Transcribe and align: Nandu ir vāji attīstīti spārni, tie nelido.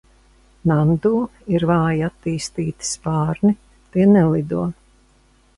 Nandu 0.71 1.11
ir 1.57 1.65
vāji 1.73 2.01
attīstīti 2.09 2.89
spārni, 2.95 3.55
tie 3.95 4.11
nelido. 4.17 4.67